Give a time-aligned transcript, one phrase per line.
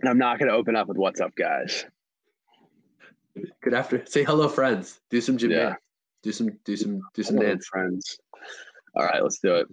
[0.00, 1.84] And I'm not going to open up with "What's up, guys."
[3.62, 4.04] Good after.
[4.06, 4.98] Say hello, friends.
[5.10, 5.50] Do some gym.
[5.50, 5.76] Yeah.
[6.22, 6.58] Do some.
[6.64, 7.00] Do some.
[7.14, 8.18] Do some hello, dance, friends.
[8.94, 9.66] All right, let's do it.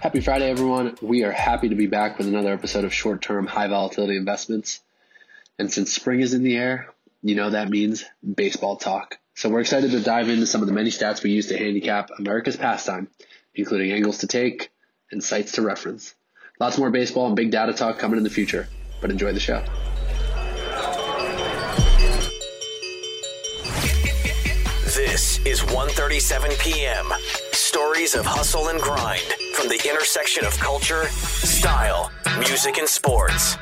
[0.00, 0.96] Happy Friday, everyone.
[1.00, 4.80] We are happy to be back with another episode of short term high volatility investments.
[5.60, 6.88] And since spring is in the air,
[7.22, 9.18] you know that means baseball talk.
[9.34, 12.10] So we're excited to dive into some of the many stats we use to handicap
[12.18, 13.08] America's pastime,
[13.54, 14.71] including angles to take
[15.12, 16.14] and sites to reference.
[16.58, 18.68] Lots more baseball and big data talk coming in the future,
[19.00, 19.62] but enjoy the show.
[24.94, 27.06] This is 1:37 p.m.
[27.52, 33.56] Stories of hustle and grind from the intersection of culture, style, music, and sports.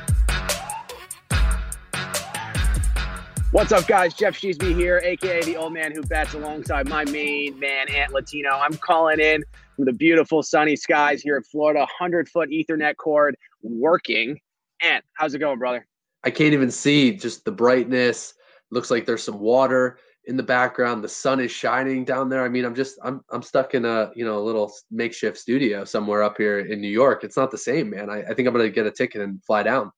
[3.51, 4.13] What's up, guys?
[4.13, 8.49] Jeff Sheesby here, aka the old man who bets alongside my main man, Ant Latino.
[8.51, 9.43] I'm calling in
[9.81, 14.39] from the beautiful sunny skies here in Florida, 100 foot Ethernet cord working.
[14.83, 15.87] And how's it going, brother?
[16.23, 18.35] I can't even see just the brightness.
[18.69, 21.03] Looks like there's some water in the background.
[21.03, 22.43] The sun is shining down there.
[22.43, 25.83] I mean, I'm just I'm I'm stuck in a you know a little makeshift studio
[25.83, 27.23] somewhere up here in New York.
[27.23, 28.11] It's not the same, man.
[28.11, 29.91] I, I think I'm gonna get a ticket and fly down.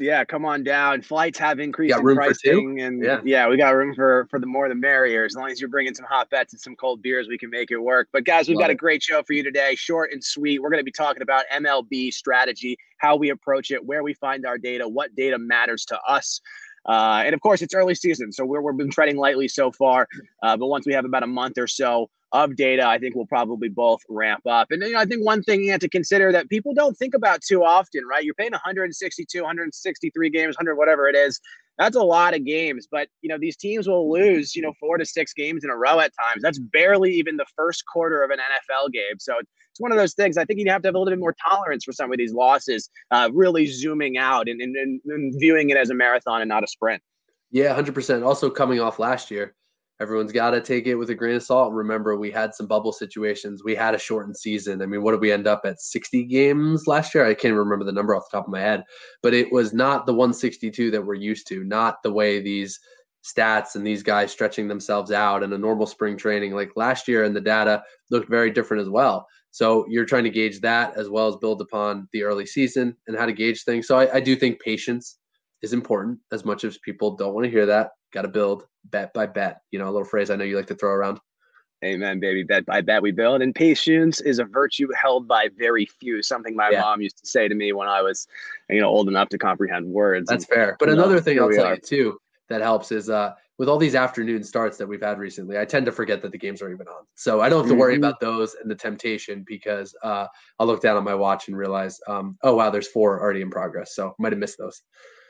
[0.00, 1.02] Yeah, come on down.
[1.02, 3.20] Flights have increased in pricing, and yeah.
[3.24, 5.24] yeah, we got room for for the more the merrier.
[5.24, 7.70] As long as you're bringing some hot bets and some cold beers, we can make
[7.70, 8.08] it work.
[8.12, 8.74] But guys, we've Love got it.
[8.74, 10.60] a great show for you today, short and sweet.
[10.60, 14.46] We're going to be talking about MLB strategy, how we approach it, where we find
[14.46, 16.40] our data, what data matters to us.
[16.86, 20.08] Uh, and of course, it's early season, so we're, we've been treading lightly so far.
[20.42, 23.26] Uh, but once we have about a month or so of data, I think we'll
[23.26, 24.68] probably both ramp up.
[24.70, 27.14] And you know, I think one thing you have to consider that people don't think
[27.14, 28.24] about too often, right?
[28.24, 31.40] You're paying 162, 163 games, 100 whatever it is.
[31.78, 34.98] That's a lot of games, but you know these teams will lose, you know, four
[34.98, 36.42] to six games in a row at times.
[36.42, 39.18] That's barely even the first quarter of an NFL game.
[39.18, 40.36] So it's one of those things.
[40.36, 42.34] I think you have to have a little bit more tolerance for some of these
[42.34, 42.90] losses.
[43.10, 46.66] Uh, really zooming out and, and, and viewing it as a marathon and not a
[46.66, 47.02] sprint.
[47.50, 48.22] Yeah, hundred percent.
[48.22, 49.54] Also coming off last year,
[50.00, 51.72] everyone's got to take it with a grain of salt.
[51.72, 53.62] Remember, we had some bubble situations.
[53.62, 54.80] We had a shortened season.
[54.80, 55.80] I mean, what did we end up at?
[55.80, 57.26] 60 games last year?
[57.26, 58.82] I can't remember the number off the top of my head,
[59.22, 62.80] but it was not the 162 that we're used to, not the way these
[63.22, 66.54] stats and these guys stretching themselves out in a normal spring training.
[66.54, 69.26] Like last year, and the data looked very different as well.
[69.50, 73.18] So you're trying to gauge that as well as build upon the early season and
[73.18, 73.86] how to gauge things.
[73.86, 75.18] So I, I do think patience
[75.60, 77.90] is important as much as people don't want to hear that.
[78.12, 79.62] Got to build bet by bet.
[79.70, 81.20] You know, a little phrase I know you like to throw around.
[81.82, 82.42] Amen, baby.
[82.42, 83.40] Bet by bet we build.
[83.40, 86.22] And patience is a virtue held by very few.
[86.22, 86.82] Something my yeah.
[86.82, 88.26] mom used to say to me when I was,
[88.68, 90.28] you know, old enough to comprehend words.
[90.28, 90.76] That's and, fair.
[90.78, 91.74] But another know, thing I'll tell are.
[91.74, 95.58] you too that helps is uh with all these afternoon starts that we've had recently,
[95.58, 97.04] I tend to forget that the games are even on.
[97.14, 98.04] So I don't have to worry mm-hmm.
[98.04, 100.28] about those and the temptation because uh,
[100.58, 103.50] I'll look down on my watch and realize, um, oh wow, there's four already in
[103.50, 103.94] progress.
[103.94, 104.80] So might have missed those.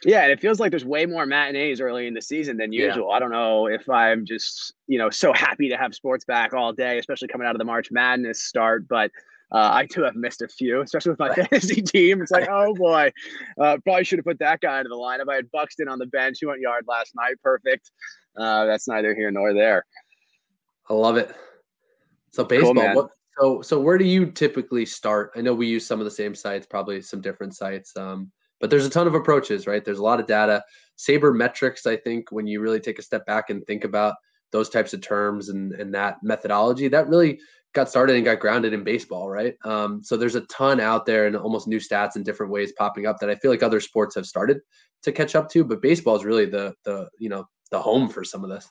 [0.05, 3.09] Yeah, and it feels like there's way more matinees early in the season than usual.
[3.11, 3.17] Yeah.
[3.17, 6.73] I don't know if I'm just, you know, so happy to have sports back all
[6.73, 8.89] day, especially coming out of the March Madness start.
[8.89, 9.11] But
[9.53, 12.23] uh, I too have missed a few, especially with my fantasy team.
[12.23, 13.13] It's like, oh boy,
[13.61, 15.31] uh, probably should have put that guy into the lineup.
[15.31, 16.39] I had Buxton on the bench.
[16.41, 17.35] He went yard last night.
[17.43, 17.91] Perfect.
[18.37, 19.85] Uh, that's neither here nor there.
[20.89, 21.35] I love it.
[22.33, 22.75] So baseball.
[22.75, 25.33] Cool, what, so so where do you typically start?
[25.37, 27.97] I know we use some of the same sites, probably some different sites.
[27.97, 28.31] Um,
[28.61, 29.85] but there's a ton of approaches, right?
[29.85, 30.63] There's a lot of data.
[30.99, 34.15] Sabermetrics, I think, when you really take a step back and think about
[34.53, 37.41] those types of terms and, and that methodology, that really
[37.73, 39.55] got started and got grounded in baseball, right?
[39.65, 43.07] Um, so there's a ton out there and almost new stats in different ways popping
[43.07, 44.59] up that I feel like other sports have started
[45.03, 48.25] to catch up to, but baseball is really the the you know the home for
[48.25, 48.69] some of this.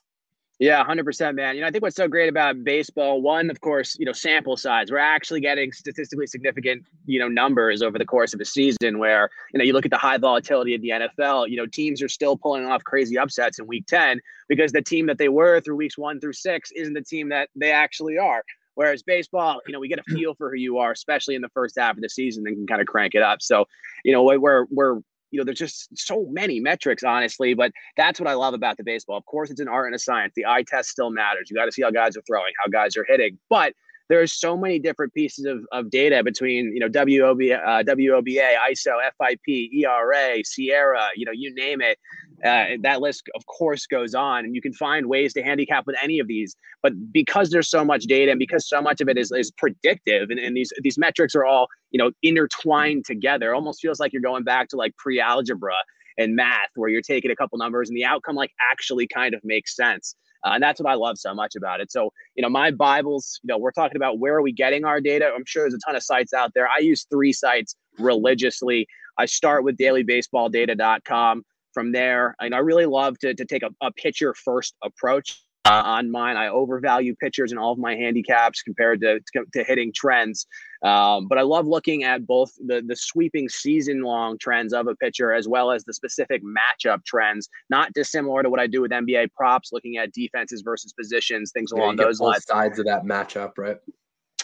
[0.59, 1.55] Yeah, 100%, man.
[1.55, 4.57] You know, I think what's so great about baseball, one, of course, you know, sample
[4.57, 4.91] size.
[4.91, 9.29] We're actually getting statistically significant, you know, numbers over the course of a season where,
[9.53, 12.09] you know, you look at the high volatility of the NFL, you know, teams are
[12.09, 15.77] still pulling off crazy upsets in week 10 because the team that they were through
[15.77, 18.43] weeks one through six isn't the team that they actually are.
[18.75, 21.49] Whereas baseball, you know, we get a feel for who you are, especially in the
[21.49, 23.41] first half of the season, and can kind of crank it up.
[23.41, 23.65] So,
[24.03, 24.99] you know, we're we're
[25.31, 27.53] you know, there's just so many metrics, honestly.
[27.53, 29.17] But that's what I love about the baseball.
[29.17, 30.33] Of course, it's an art and a science.
[30.35, 31.49] The eye test still matters.
[31.49, 33.37] You got to see how guys are throwing, how guys are hitting.
[33.49, 33.73] But
[34.09, 38.97] there's so many different pieces of, of data between you know WOB, uh, WOBA, ISO,
[39.17, 41.97] FIP, ERA, SIERA, you know, you name it.
[42.45, 45.95] Uh, that list, of course, goes on, and you can find ways to handicap with
[46.01, 46.55] any of these.
[46.81, 50.29] But because there's so much data, and because so much of it is, is predictive,
[50.29, 54.21] and, and these these metrics are all you know intertwined together, almost feels like you're
[54.21, 55.73] going back to like pre-algebra
[56.17, 59.41] and math, where you're taking a couple numbers, and the outcome like actually kind of
[59.43, 60.15] makes sense.
[60.45, 61.91] Uh, and that's what I love so much about it.
[61.91, 65.01] So, you know, my Bibles, you know, we're talking about where are we getting our
[65.01, 65.29] data?
[65.35, 66.67] I'm sure there's a ton of sites out there.
[66.67, 68.87] I use three sites religiously.
[69.17, 71.43] I start with dailybaseballdata.com.
[71.79, 75.81] From there, and I really love to, to take a, a pitcher first approach uh,
[75.85, 76.35] on mine.
[76.35, 80.45] I overvalue pitchers in all of my handicaps compared to, to, to hitting trends.
[80.83, 84.95] Um, but I love looking at both the, the sweeping season long trends of a
[84.95, 88.91] pitcher as well as the specific matchup trends, not dissimilar to what I do with
[88.91, 92.43] NBA props, looking at defenses versus positions, things yeah, along those lines.
[92.45, 93.77] Sides of that matchup, right?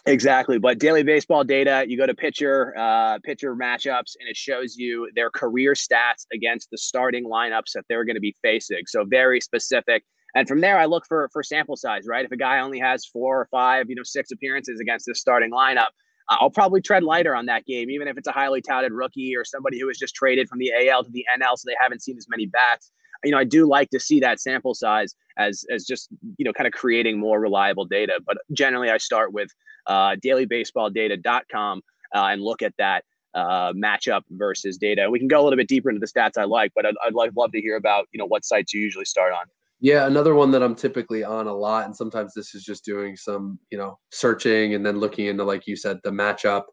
[0.08, 4.76] Exactly, but daily baseball data, you go to pitcher uh, pitcher matchups, and it shows
[4.78, 8.84] you their career stats against the starting lineups that they're going to be facing.
[8.86, 10.04] So very specific.
[10.36, 12.24] And from there, I look for for sample size, right?
[12.24, 15.52] If a guy only has four or five, you know, six appearances against this starting
[15.52, 15.90] lineup,
[16.30, 19.36] uh, I'll probably tread lighter on that game, even if it's a highly touted rookie
[19.36, 22.04] or somebody who was just traded from the AL to the NL, so they haven't
[22.04, 22.92] seen as many bats.
[23.24, 26.54] You know, I do like to see that sample size as as just you know
[26.54, 28.20] kind of creating more reliable data.
[28.26, 29.50] But generally, I start with
[29.88, 31.82] uh, dailybaseballdata.com
[32.14, 33.04] uh, and look at that
[33.34, 35.10] uh, matchup versus data.
[35.10, 37.14] We can go a little bit deeper into the stats I like, but I'd, I'd
[37.14, 39.46] love to hear about you know what sites you usually start on.
[39.82, 43.18] Yeah, another one that I'm typically on a lot, and sometimes this is just doing
[43.18, 46.64] some, you know, searching and then looking into, like you said, the matchup,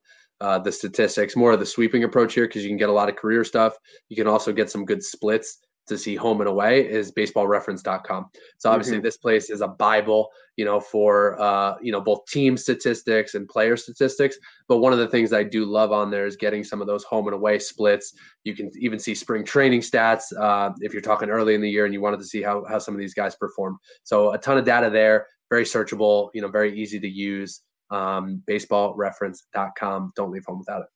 [0.41, 3.09] uh, the statistics, more of the sweeping approach here because you can get a lot
[3.09, 3.75] of career stuff.
[4.09, 8.27] You can also get some good splits to see home and away is baseballreference.com.
[8.59, 9.05] So obviously mm-hmm.
[9.05, 13.49] this place is a bible, you know, for uh, you know, both team statistics and
[13.49, 14.37] player statistics,
[14.69, 17.05] but one of the things I do love on there is getting some of those
[17.05, 18.15] home and away splits.
[18.45, 21.85] You can even see spring training stats uh, if you're talking early in the year
[21.85, 23.79] and you wanted to see how how some of these guys perform.
[24.05, 27.61] So a ton of data there, very searchable, you know, very easy to use.
[27.91, 30.13] Um, baseballreference.com.
[30.17, 30.87] Don't leave home without it.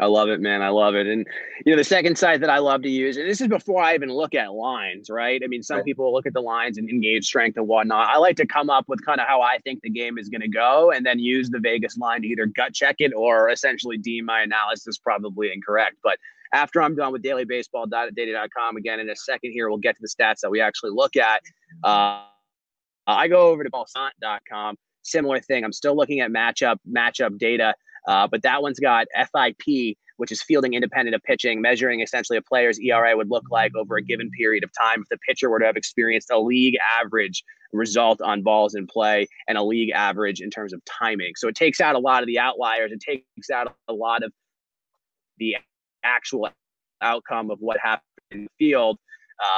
[0.00, 0.60] I love it, man.
[0.60, 1.06] I love it.
[1.06, 1.24] And
[1.64, 3.94] you know, the second site that I love to use, and this is before I
[3.94, 5.40] even look at lines, right?
[5.42, 5.84] I mean, some right.
[5.84, 8.08] people look at the lines and engage strength and whatnot.
[8.08, 10.40] I like to come up with kind of how I think the game is going
[10.40, 13.96] to go, and then use the Vegas line to either gut check it or essentially
[13.96, 15.96] deem my analysis probably incorrect.
[16.02, 16.18] But
[16.52, 20.40] after I'm done with dailybaseball.data.com, again in a second here, we'll get to the stats
[20.40, 21.40] that we actually look at.
[21.84, 22.24] Uh,
[23.06, 24.76] I go over to ballsant.com.
[25.02, 25.64] Similar thing.
[25.64, 27.74] I'm still looking at matchup matchup data
[28.06, 32.42] uh, but that one's got FIP, which is fielding independent of pitching, measuring essentially a
[32.42, 35.58] player's ERA would look like over a given period of time if the pitcher were
[35.58, 37.42] to have experienced a league average
[37.72, 41.32] result on balls in play and a league average in terms of timing.
[41.36, 42.92] So it takes out a lot of the outliers.
[42.92, 44.32] It takes out a lot of
[45.38, 45.56] the
[46.04, 46.48] actual
[47.00, 48.98] outcome of what happened in the field.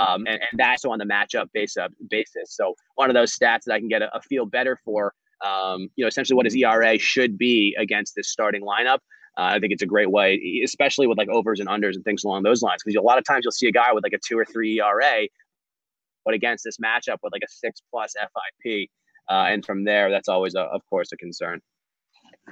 [0.01, 2.57] Um, and, and that's on the matchup base up basis.
[2.57, 5.13] So one of those stats that I can get a, a feel better for
[5.45, 8.99] um, you know, essentially what his ERA should be against this starting lineup.
[9.39, 12.25] Uh, I think it's a great way, especially with like overs and unders and things
[12.25, 12.83] along those lines.
[12.83, 14.81] Because a lot of times you'll see a guy with like a two or three
[14.81, 15.29] ERA,
[16.25, 18.89] but against this matchup with like a six plus FIP,
[19.29, 21.61] uh, and from there, that's always, a, of course, a concern.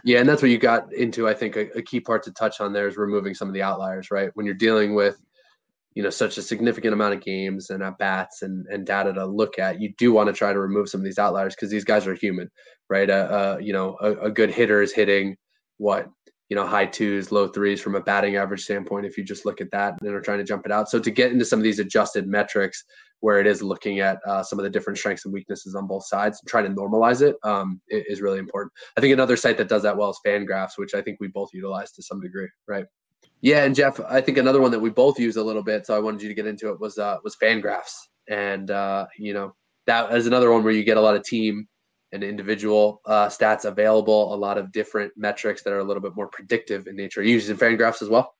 [0.04, 1.28] Yeah, and that's what you got into.
[1.28, 3.62] I think a, a key part to touch on there is removing some of the
[3.62, 4.30] outliers, right?
[4.34, 5.16] When you're dealing with
[5.94, 9.24] you know such a significant amount of games and at bats and, and data to
[9.24, 11.84] look at you do want to try to remove some of these outliers because these
[11.84, 12.50] guys are human
[12.90, 13.10] right?
[13.10, 15.36] Uh, uh you know a, a, good hitter is hitting
[15.78, 16.08] what
[16.48, 19.60] you know high twos low threes from a batting average standpoint if you just look
[19.60, 20.88] at that and are trying to jump it out.
[20.88, 22.84] So to get into some of these adjusted metrics
[23.20, 26.06] where it is looking at uh, some of the different strengths and weaknesses on both
[26.06, 28.70] sides and trying to normalize it um, is really important.
[28.98, 31.50] I think another site that does that well is fangraphs which i think we both
[31.52, 32.86] utilize to some degree right
[33.40, 35.94] yeah, and Jeff, I think another one that we both use a little bit, so
[35.94, 37.94] I wanted you to get into it was uh, was Fangraphs,
[38.28, 39.54] and uh, you know
[39.86, 41.68] that is another one where you get a lot of team
[42.12, 46.14] and individual uh, stats available, a lot of different metrics that are a little bit
[46.14, 47.20] more predictive in nature.
[47.20, 48.34] Are you using Fangraphs as well?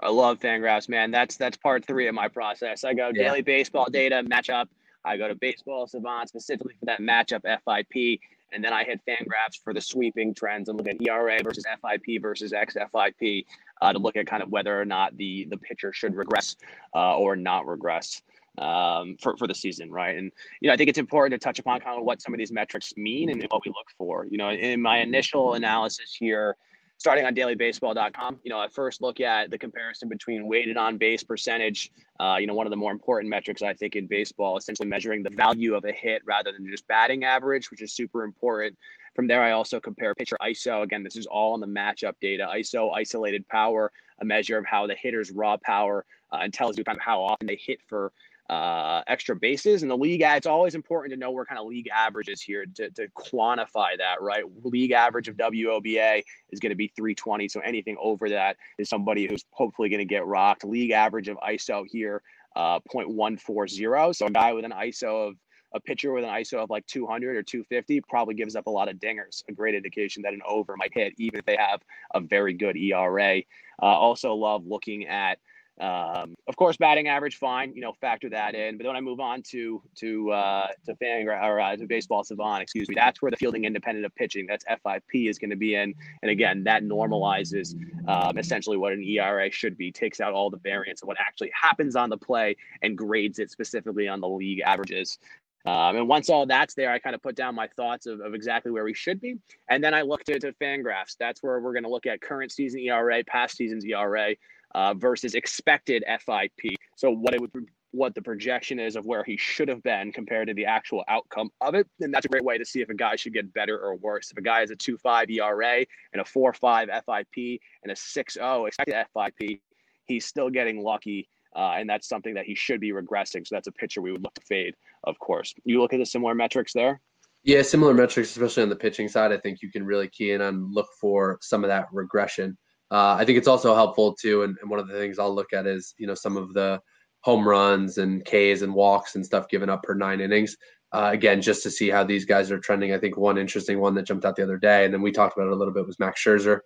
[0.00, 1.10] I love Fangraphs, man.
[1.10, 2.84] That's that's part three of my process.
[2.84, 3.24] I go yeah.
[3.24, 4.66] daily baseball data matchup.
[5.04, 8.20] I go to Baseball Savant specifically for that matchup FIP,
[8.52, 12.20] and then I hit Fangraphs for the sweeping trends and look at ERA versus FIP
[12.22, 13.44] versus XFIP
[13.80, 16.56] uh, to look at kind of whether or not the the pitcher should regress
[16.94, 18.22] uh, or not regress
[18.58, 20.16] um, for, for the season, right?
[20.16, 22.38] And, you know, I think it's important to touch upon kind of what some of
[22.38, 24.26] these metrics mean and what we look for.
[24.28, 26.56] You know, in my initial analysis here,
[26.98, 31.22] starting on dailybaseball.com, you know, I first look at the comparison between weighted on base
[31.22, 34.88] percentage, uh, you know, one of the more important metrics I think in baseball, essentially
[34.88, 38.76] measuring the value of a hit rather than just batting average, which is super important.
[39.14, 40.82] From there, I also compare pitcher ISO.
[40.82, 42.48] Again, this is all on the matchup data.
[42.54, 46.84] ISO, isolated power, a measure of how the hitter's raw power uh, and tells you
[46.84, 48.12] kind of how often they hit for
[48.48, 49.82] uh, extra bases.
[49.82, 52.64] And the league, it's always important to know where kind of league average is here
[52.76, 54.44] to, to quantify that, right?
[54.64, 57.48] League average of WOBA is going to be 320.
[57.48, 60.64] So anything over that is somebody who's hopefully going to get rocked.
[60.64, 62.22] League average of ISO here,
[62.56, 64.14] uh, 0.140.
[64.16, 65.34] So a guy with an ISO of
[65.74, 68.88] a pitcher with an ISO of like 200 or 250 probably gives up a lot
[68.88, 69.42] of dingers.
[69.48, 71.82] A great indication that an over might hit, even if they have
[72.14, 73.40] a very good ERA.
[73.80, 75.38] Uh, also, love looking at
[75.80, 77.72] um, of course, batting average, fine.
[77.74, 78.76] You know, factor that in.
[78.76, 82.62] But then I move on to to uh, to fan or uh, to baseball savant,
[82.62, 82.94] excuse me.
[82.94, 84.46] That's where the fielding independent of pitching.
[84.46, 85.94] That's FIP is going to be in.
[86.22, 87.74] And again, that normalizes
[88.08, 89.92] um, essentially what an ERA should be.
[89.92, 93.50] Takes out all the variance of what actually happens on the play and grades it
[93.50, 95.18] specifically on the league averages.
[95.66, 98.32] Um, and once all that's there, I kind of put down my thoughts of, of
[98.32, 99.36] exactly where we should be.
[99.68, 101.16] And then I looked at, at Fangraphs.
[101.18, 104.34] That's where we're going to look at current season ERA, past season's ERA,
[104.74, 106.76] uh, versus expected FIP.
[106.96, 107.52] So what it would
[107.92, 111.50] what the projection is of where he should have been compared to the actual outcome
[111.60, 111.86] of it.
[112.00, 114.30] And that's a great way to see if a guy should get better or worse.
[114.30, 119.06] If a guy has a 2.5 ERA and a 4.5 FIP and a 6.0 expected
[119.14, 119.60] FIP,
[120.04, 121.28] he's still getting lucky.
[121.56, 123.46] Uh, and that's something that he should be regressing.
[123.46, 125.54] So that's a pitcher we would look to fade, of course.
[125.64, 127.00] You look at the similar metrics there.
[127.42, 129.32] Yeah, similar metrics, especially on the pitching side.
[129.32, 132.58] I think you can really key in on look for some of that regression.
[132.90, 135.52] Uh, I think it's also helpful too, and, and, one of the things I'll look
[135.52, 136.80] at is you know some of the
[137.20, 140.56] home runs and Ks and walks and stuff given up per nine innings.
[140.92, 142.94] Uh, again, just to see how these guys are trending.
[142.94, 145.36] I think one interesting one that jumped out the other day, and then we talked
[145.36, 146.60] about it a little bit, was Max Scherzer.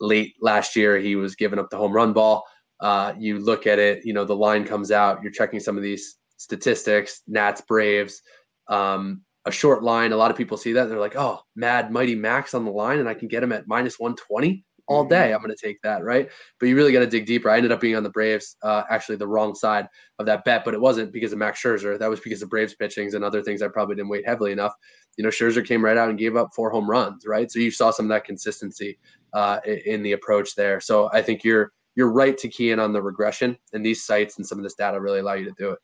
[0.00, 2.44] Late last year, he was giving up the home run ball.
[2.80, 5.22] Uh, you look at it, you know, the line comes out.
[5.22, 8.22] You're checking some of these statistics, Nats, Braves,
[8.68, 10.12] um, a short line.
[10.12, 10.88] A lot of people see that.
[10.88, 13.68] They're like, oh, mad, mighty Max on the line, and I can get him at
[13.68, 15.10] minus 120 all mm-hmm.
[15.10, 15.32] day.
[15.32, 16.28] I'm going to take that, right?
[16.58, 17.50] But you really got to dig deeper.
[17.50, 19.88] I ended up being on the Braves, uh, actually the wrong side
[20.18, 21.98] of that bet, but it wasn't because of Max Scherzer.
[21.98, 24.72] That was because of Braves pitchings and other things I probably didn't weight heavily enough.
[25.16, 27.50] You know, Scherzer came right out and gave up four home runs, right?
[27.50, 28.98] So you saw some of that consistency
[29.32, 30.80] uh, in the approach there.
[30.80, 34.36] So I think you're you're right to key in on the regression, and these sites
[34.36, 35.78] and some of this data really allow you to do it.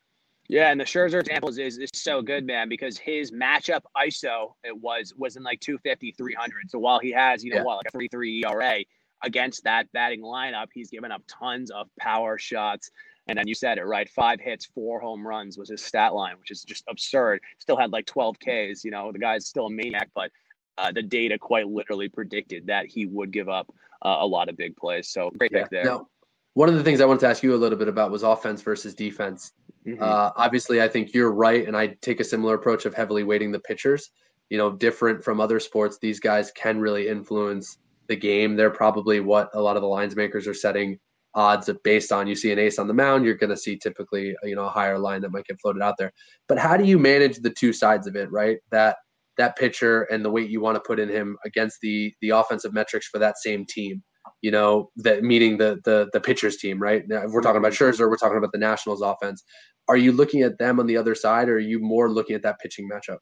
[0.53, 4.53] Yeah, and the Scherzer example is, is, is, so good, man, because his matchup ISO
[4.63, 6.71] it was was in like 250, 300.
[6.71, 7.63] So while he has, you know, yeah.
[7.63, 8.81] what, like a 3 3 ERA
[9.25, 12.91] against that batting lineup, he's given up tons of power shots.
[13.29, 14.07] And then you said it right.
[14.11, 17.41] Five hits, four home runs was his stat line, which is just absurd.
[17.59, 18.85] Still had like 12 Ks.
[18.85, 20.31] You know, the guy's still a maniac, but
[20.77, 23.73] uh, the data quite literally predicted that he would give up
[24.05, 25.09] uh, a lot of big plays.
[25.09, 25.63] So great yeah.
[25.63, 25.85] pick there.
[25.85, 26.09] Now,
[26.55, 28.61] one of the things I wanted to ask you a little bit about was offense
[28.61, 29.53] versus defense.
[29.87, 30.03] Mm-hmm.
[30.03, 33.53] Uh, obviously, I think you're right, and I take a similar approach of heavily weighting
[33.53, 34.11] the pitchers.
[34.51, 38.55] You know, different from other sports, these guys can really influence the game.
[38.55, 40.99] They're probably what a lot of the lines makers are setting
[41.35, 42.27] odds based on.
[42.27, 44.71] You see an ace on the mound, you're going to see typically you know a
[44.71, 46.13] higher line that might get floated out there.
[46.49, 48.59] But how do you manage the two sides of it, right?
[48.71, 48.97] That
[49.39, 52.75] that pitcher and the weight you want to put in him against the the offensive
[52.75, 54.03] metrics for that same team
[54.41, 57.07] you know, that meeting the the the pitchers team, right?
[57.09, 59.43] Now, if we're talking about Scherzer, we're talking about the Nationals offense.
[59.89, 62.43] Are you looking at them on the other side, or are you more looking at
[62.43, 63.19] that pitching matchup?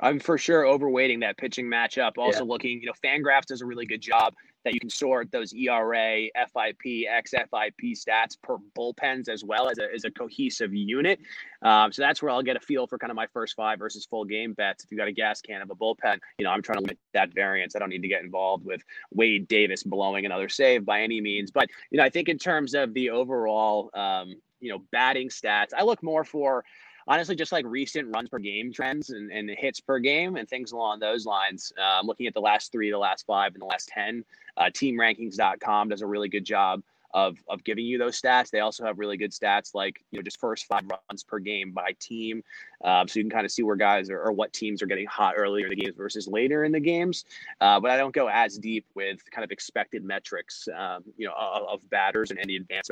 [0.00, 2.12] I'm for sure overweighting that pitching matchup.
[2.18, 2.50] Also yeah.
[2.50, 6.26] looking, you know, Fangraphs does a really good job that you can sort those ERA,
[6.34, 11.20] FIP, XFIP stats per bullpens as well as a, as a cohesive unit.
[11.62, 14.04] Um, so that's where I'll get a feel for kind of my first five versus
[14.06, 14.82] full game bets.
[14.82, 16.98] If you got a gas can of a bullpen, you know, I'm trying to limit
[17.12, 17.76] that variance.
[17.76, 21.50] I don't need to get involved with Wade Davis blowing another save by any means.
[21.52, 25.68] But, you know, I think in terms of the overall, um, you know, batting stats,
[25.76, 26.64] I look more for
[27.06, 30.72] honestly just like recent runs per game trends and, and hits per game and things
[30.72, 31.72] along those lines.
[31.78, 34.24] Um, looking at the last three, the last five, and the last 10,
[34.56, 36.82] uh, teamrankings.com does a really good job
[37.14, 38.50] of of giving you those stats.
[38.50, 41.70] They also have really good stats like you know just first five runs per game
[41.70, 42.42] by team,
[42.84, 45.06] um, so you can kind of see where guys are or what teams are getting
[45.06, 47.24] hot earlier in the games versus later in the games.
[47.60, 51.34] Uh, but I don't go as deep with kind of expected metrics, um, you know,
[51.34, 52.90] of, of, batters and any advanced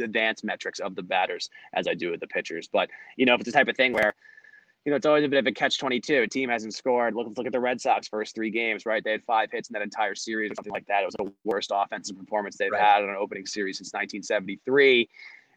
[0.00, 2.68] advanced metrics of the batters as I do with the pitchers.
[2.72, 4.14] But you know, if it's the type of thing where
[4.84, 6.22] you know, it's always a bit of a catch 22.
[6.22, 7.14] A team hasn't scored.
[7.14, 9.04] Look, look at the Red Sox first three games, right?
[9.04, 11.02] They had five hits in that entire series or something like that.
[11.02, 12.80] It was the worst offensive performance they've right.
[12.80, 15.08] had on an opening series since 1973.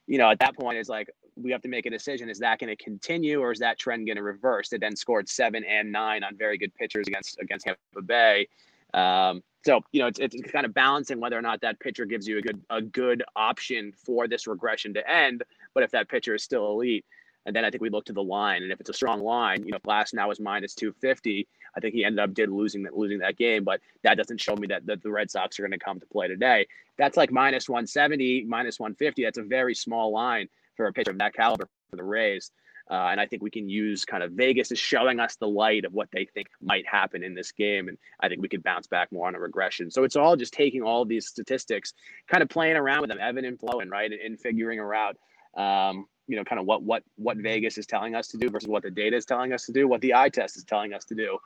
[0.08, 2.30] You know, at that point, it's like we have to make a decision.
[2.30, 4.68] Is that going to continue or is that trend going to reverse?
[4.68, 8.50] They then scored seven and nine on very good pitchers against against Tampa Bay.
[8.94, 12.28] Um, so you know, it's, it's kind of balancing whether or not that pitcher gives
[12.28, 15.44] you a good a good option for this regression to end.
[15.74, 17.06] But if that pitcher is still elite,
[17.46, 19.66] and then I think we look to the line, and if it's a strong line,
[19.66, 21.48] you know, Glasnow is minus two fifty.
[21.76, 24.56] I think he ended up did losing that losing that game, but that doesn't show
[24.56, 26.68] me that, that the Red Sox are going to come to play today.
[26.98, 29.24] That's like minus one seventy, minus one fifty.
[29.24, 32.52] That's a very small line for a pitcher of that caliber for the Rays.
[32.92, 35.86] Uh, and I think we can use kind of Vegas is showing us the light
[35.86, 37.88] of what they think might happen in this game.
[37.88, 39.90] And I think we could bounce back more on a regression.
[39.90, 41.94] So it's all just taking all these statistics,
[42.28, 44.12] kind of playing around with them, ebbing and flowing, right?
[44.12, 45.18] And, and figuring around
[45.56, 48.68] um, you know, kind of what what what Vegas is telling us to do versus
[48.68, 51.06] what the data is telling us to do, what the eye test is telling us
[51.06, 51.38] to do.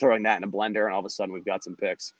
[0.00, 2.12] Throwing that in a blender, and all of a sudden we've got some picks.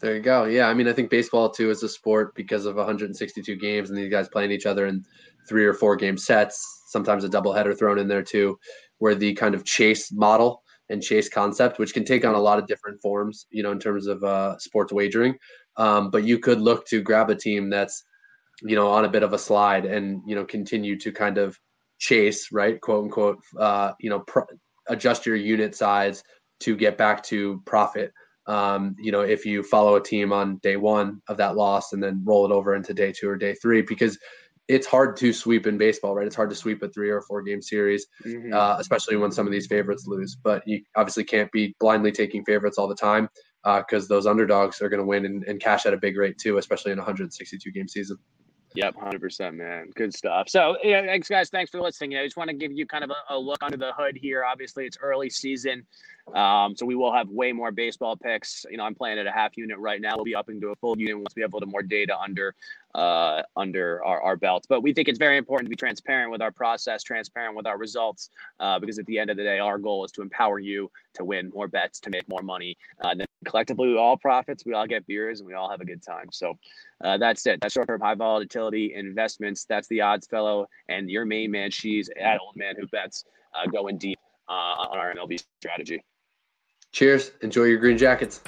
[0.00, 0.44] There you go.
[0.44, 3.98] Yeah, I mean, I think baseball too is a sport because of 162 games and
[3.98, 5.04] these guys playing each other in
[5.48, 6.62] three or four game sets.
[6.88, 8.58] Sometimes a doubleheader thrown in there too,
[8.98, 12.58] where the kind of chase model and chase concept, which can take on a lot
[12.58, 15.34] of different forms, you know, in terms of uh, sports wagering.
[15.76, 18.04] Um, but you could look to grab a team that's,
[18.62, 21.58] you know, on a bit of a slide and you know continue to kind of
[21.98, 24.40] chase, right, quote unquote, uh, you know, pr-
[24.88, 26.22] adjust your unit size
[26.60, 28.12] to get back to profit.
[28.46, 32.02] Um, you know, if you follow a team on day one of that loss and
[32.02, 34.18] then roll it over into day two or day three, because
[34.68, 36.26] it's hard to sweep in baseball, right?
[36.26, 38.52] It's hard to sweep a three or four game series, mm-hmm.
[38.52, 40.36] uh, especially when some of these favorites lose.
[40.42, 43.28] But you obviously can't be blindly taking favorites all the time
[43.64, 46.38] because uh, those underdogs are going to win and, and cash at a big rate
[46.38, 48.16] too, especially in a 162 game season.
[48.76, 49.90] Yep, hundred percent, man.
[49.94, 50.48] Good stuff.
[50.48, 51.48] So, yeah, thanks, guys.
[51.48, 52.16] Thanks for listening.
[52.16, 54.44] I just want to give you kind of a, a, look under the hood here.
[54.44, 55.86] Obviously, it's early season,
[56.34, 58.66] um, so we will have way more baseball picks.
[58.68, 60.16] You know, I'm playing at a half unit right now.
[60.16, 62.54] We'll be up into a full unit once we have a little more data under
[62.94, 64.66] uh, under our, our belts.
[64.66, 67.78] But we think it's very important to be transparent with our process, transparent with our
[67.78, 70.90] results, uh, because at the end of the day, our goal is to empower you
[71.14, 72.76] to win more bets, to make more money.
[73.04, 75.80] Uh, and then collectively, we all profits, we all get beers, and we all have
[75.80, 76.32] a good time.
[76.32, 76.58] So
[77.04, 77.60] uh, that's it.
[77.60, 79.64] That's short term high volatility investments.
[79.64, 83.66] That's the odds fellow and your main man, she's at old man who bets, uh,
[83.66, 84.18] going deep
[84.48, 86.02] uh, on our MLB strategy.
[86.96, 87.30] Cheers.
[87.42, 88.40] Enjoy your green jackets.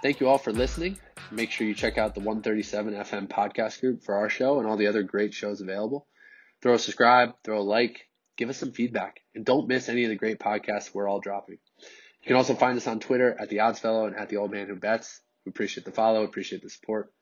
[0.00, 0.96] Thank you all for listening.
[1.32, 4.76] Make sure you check out the 137 FM podcast group for our show and all
[4.76, 6.06] the other great shows available.
[6.62, 10.10] Throw a subscribe, throw a like, give us some feedback, and don't miss any of
[10.10, 11.58] the great podcasts we're all dropping.
[11.80, 14.52] You can also find us on Twitter at the Odds Fellow and at the Old
[14.52, 15.20] Man Who Bets.
[15.44, 17.12] We appreciate the follow, appreciate the support.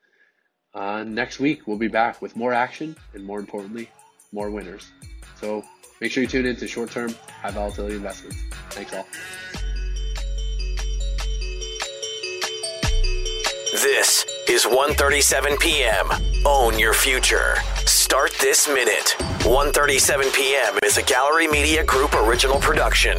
[0.74, 3.88] Uh, next week we'll be back with more action and more importantly,
[4.32, 4.86] more winners.
[5.40, 5.64] So
[6.00, 8.42] make sure you tune in to short-term, high volatility investments.
[8.70, 9.06] Thanks all.
[13.72, 16.06] This is 1:37 p.m.
[16.46, 17.56] Own your future.
[17.84, 19.14] Start this minute.
[19.40, 20.78] 1:37 p.m.
[20.84, 23.18] is a Gallery Media Group original production.